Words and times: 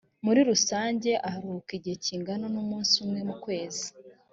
muri 0.25 0.39
rusange 0.49 1.11
aruhuka 1.27 1.71
igihe 1.77 1.95
kingana 2.05 2.45
n’ 2.53 2.55
umunsi 2.63 2.93
umwe 3.03 3.19
mu 3.27 3.35
kwezi 3.43 3.87